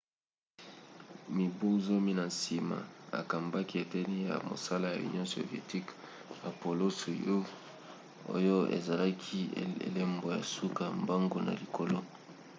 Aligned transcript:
mibu 1.35 1.67
zomi 1.85 2.11
na 2.19 2.25
nsima 2.33 2.77
akambaki 3.21 3.75
eteni 3.83 4.15
ya 4.29 4.35
mosala 4.49 4.85
ya 4.91 4.99
union 5.07 5.27
soviétique 5.35 5.95
apollo-soyouz 6.49 7.47
oyo 8.35 8.57
ezalaki 8.77 9.39
elembo 9.87 10.27
ya 10.35 10.41
suka 10.55 10.85
mbangu 11.01 11.37
na 11.45 11.53
likolo 11.61 11.99